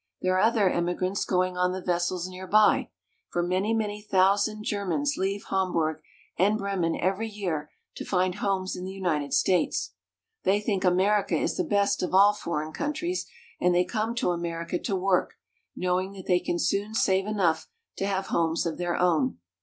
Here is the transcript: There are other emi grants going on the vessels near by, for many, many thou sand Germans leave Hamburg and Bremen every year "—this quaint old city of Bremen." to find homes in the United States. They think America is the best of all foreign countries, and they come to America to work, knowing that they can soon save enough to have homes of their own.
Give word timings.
There 0.19 0.33
are 0.33 0.39
other 0.41 0.67
emi 0.67 0.97
grants 0.97 1.25
going 1.25 1.57
on 1.57 1.73
the 1.73 1.79
vessels 1.81 2.27
near 2.27 2.47
by, 2.47 2.89
for 3.29 3.43
many, 3.43 3.71
many 3.71 4.03
thou 4.11 4.35
sand 4.35 4.63
Germans 4.63 5.13
leave 5.15 5.43
Hamburg 5.51 6.01
and 6.41 6.57
Bremen 6.57 6.95
every 6.99 7.29
year 7.29 7.69
"—this 7.95 8.09
quaint 8.09 8.37
old 8.37 8.37
city 8.37 8.39
of 8.39 8.39
Bremen." 8.39 8.39
to 8.39 8.39
find 8.39 8.43
homes 8.43 8.75
in 8.79 8.85
the 8.85 8.93
United 8.93 9.31
States. 9.35 9.93
They 10.41 10.59
think 10.59 10.83
America 10.83 11.35
is 11.37 11.55
the 11.55 11.63
best 11.63 12.01
of 12.01 12.15
all 12.15 12.33
foreign 12.33 12.73
countries, 12.73 13.27
and 13.59 13.75
they 13.75 13.85
come 13.85 14.15
to 14.15 14.31
America 14.31 14.79
to 14.79 14.95
work, 14.95 15.35
knowing 15.75 16.13
that 16.13 16.25
they 16.25 16.39
can 16.39 16.57
soon 16.57 16.95
save 16.95 17.27
enough 17.27 17.67
to 17.97 18.07
have 18.07 18.25
homes 18.33 18.65
of 18.65 18.79
their 18.79 18.95
own. 18.95 19.37